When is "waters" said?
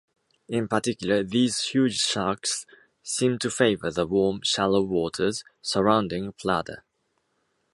4.81-5.43